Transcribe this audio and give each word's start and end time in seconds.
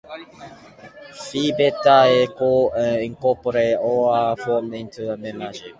Phi 1.25 1.51
Beta 1.55 2.05
is 2.05 2.29
coed 2.29 2.73
and 2.73 3.01
incorporates 3.09 3.77
all 3.83 4.09
art 4.09 4.39
forms 4.39 4.73
into 4.73 5.11
its 5.11 5.21
membership. 5.21 5.69